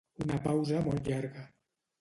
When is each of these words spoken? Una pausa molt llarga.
Una 0.23 0.39
pausa 0.47 0.81
molt 0.87 1.13
llarga. 1.13 1.47